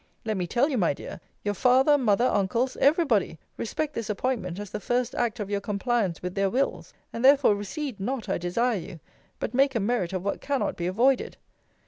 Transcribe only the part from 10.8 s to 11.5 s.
avoided.